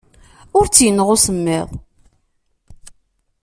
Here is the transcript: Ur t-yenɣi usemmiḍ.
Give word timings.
Ur 0.57 0.65
t-yenɣi 0.67 1.05
usemmiḍ. 1.13 1.69